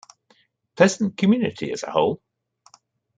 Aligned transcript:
Pleasant 0.75 1.15
community 1.15 1.71
as 1.71 1.83
a 1.83 1.91
whole. 1.91 2.23